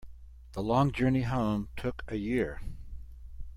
[0.53, 2.59] The long journey home took a year.